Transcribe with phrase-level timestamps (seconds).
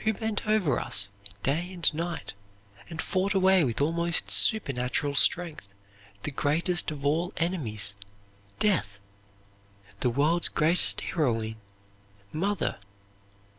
[0.00, 1.08] Who bent over us
[1.42, 2.34] day and night
[2.90, 5.72] and fought away with almost supernatural strength
[6.24, 7.94] the greatest of all enemies
[8.58, 8.98] death?
[10.00, 11.56] The world's greatest heroine
[12.34, 12.80] Mother!